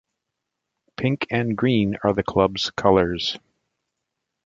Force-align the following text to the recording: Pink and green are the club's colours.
Pink 0.97 1.27
and 1.29 1.55
green 1.55 1.95
are 2.03 2.11
the 2.11 2.23
club's 2.23 2.71
colours. 2.71 3.37